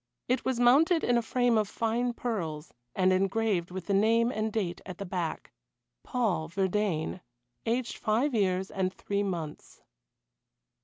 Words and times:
It 0.27 0.43
was 0.43 0.59
mounted 0.59 1.03
in 1.03 1.15
a 1.15 1.21
frame 1.21 1.59
of 1.59 1.69
fine 1.69 2.13
pearls, 2.13 2.73
and 2.95 3.13
engraved 3.13 3.69
with 3.69 3.85
the 3.85 3.93
name 3.93 4.31
and 4.31 4.51
date 4.51 4.81
at 4.83 4.97
the 4.97 5.05
back: 5.05 5.51
"Paul 6.01 6.47
Verdayne 6.49 7.21
aged 7.67 7.97
five 7.97 8.33
years 8.33 8.71
and 8.71 8.91
three 8.91 9.21
months." 9.21 9.79